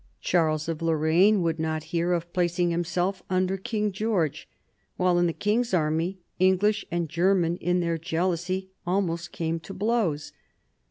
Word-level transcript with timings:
Charles 0.19 0.67
of 0.67 0.81
Lorraine 0.81 1.43
would 1.43 1.59
not 1.59 1.83
hear 1.93 2.11
of 2.13 2.33
placing 2.33 2.71
himself 2.71 3.21
under 3.29 3.55
King 3.55 3.91
George; 3.91 4.49
while, 4.97 5.19
in 5.19 5.27
the 5.27 5.31
king's 5.31 5.75
army, 5.75 6.17
English 6.39 6.83
and 6.89 7.07
German 7.07 7.55
in 7.57 7.81
their 7.81 7.99
jealousy 7.99 8.71
almost 8.83 9.31
came 9.31 9.59
to 9.59 9.75
blows. 9.75 10.31